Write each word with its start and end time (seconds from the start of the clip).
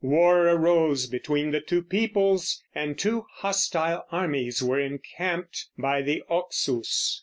War 0.03 0.47
arose 0.47 1.05
between 1.05 1.51
the 1.51 1.61
two 1.61 1.83
peoples, 1.83 2.63
and 2.73 2.97
two 2.97 3.27
hostile 3.31 4.07
armies 4.11 4.63
were 4.63 4.79
encamped 4.79 5.67
by 5.77 6.01
the 6.01 6.23
Oxus. 6.27 7.19